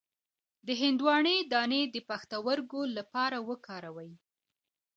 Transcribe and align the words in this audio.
د 0.67 0.69
هندواڼې 0.81 1.35
دانه 1.51 1.79
د 1.91 1.95
پښتورګو 2.09 2.81
لپاره 2.97 3.37
وکاروئ 3.49 4.11